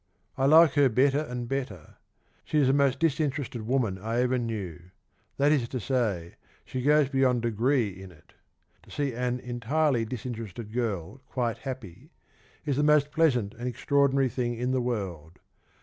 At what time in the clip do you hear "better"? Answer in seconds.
0.89-1.19, 1.47-1.97